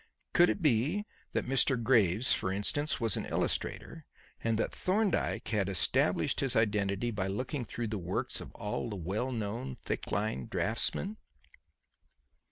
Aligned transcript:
Could 0.33 0.49
it 0.49 0.63
be 0.63 1.05
that 1.33 1.45
Mr. 1.45 1.77
Graves, 1.79 2.33
for 2.33 2.51
instance, 2.51 2.99
was 2.99 3.15
an 3.15 3.25
illustrator, 3.27 4.07
and 4.43 4.57
that 4.57 4.73
Thorndyke 4.73 5.49
had 5.49 5.69
established 5.69 6.39
his 6.39 6.55
identity 6.55 7.11
by 7.11 7.27
looking 7.27 7.65
through 7.65 7.89
the 7.89 7.99
works 7.99 8.41
of 8.41 8.51
all 8.55 8.89
the 8.89 8.95
well 8.95 9.31
known 9.31 9.77
thick 9.85 10.11
line 10.11 10.47
draughtsmen? 10.49 11.17